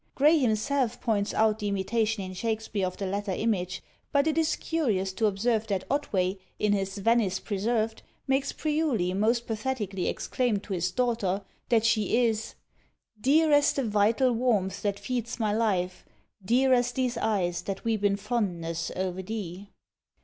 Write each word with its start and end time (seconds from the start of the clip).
Gray 0.15 0.39
himself 0.39 0.99
points 0.99 1.31
out 1.31 1.59
the 1.59 1.67
imitation 1.67 2.23
in 2.23 2.33
Shakspeare 2.33 2.87
of 2.87 2.97
the 2.97 3.05
latter 3.05 3.33
image; 3.33 3.83
but 4.11 4.25
it 4.25 4.35
is 4.35 4.55
curious 4.55 5.13
to 5.13 5.27
observe 5.27 5.67
that 5.67 5.83
Otway, 5.91 6.39
in 6.57 6.73
his 6.73 6.97
Venice 6.97 7.39
Preserved, 7.39 8.01
makes 8.25 8.51
Priuli 8.51 9.13
most 9.15 9.45
pathetically 9.45 10.07
exclaim 10.07 10.57
to 10.61 10.73
his 10.73 10.89
daughter, 10.91 11.43
that 11.69 11.85
she 11.85 12.25
is 12.25 12.55
Dear 13.21 13.51
as 13.51 13.73
the 13.73 13.83
vital 13.83 14.31
warmth 14.31 14.81
that 14.81 14.99
feeds 14.99 15.39
my 15.39 15.53
life, 15.53 16.03
Dear 16.43 16.73
as 16.73 16.93
these 16.93 17.17
eyes 17.19 17.61
that 17.61 17.83
weep 17.85 18.03
in 18.03 18.15
fondness 18.17 18.89
o'er 18.95 19.21
thee. 19.21 19.69